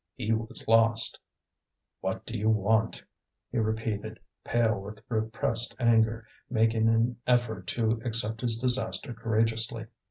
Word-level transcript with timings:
He 0.15 0.33
was 0.33 0.67
lost. 0.67 1.19
"What 1.99 2.25
do 2.25 2.35
you 2.35 2.49
want?" 2.49 3.03
he 3.51 3.59
repeated, 3.59 4.19
pale 4.43 4.81
with 4.81 5.03
repressed 5.09 5.75
anger, 5.79 6.25
making 6.49 6.87
an 6.89 7.17
effort 7.27 7.67
to 7.77 8.01
accept 8.03 8.41
his 8.41 8.55
disaster 8.55 9.13
courageously. 9.13 9.85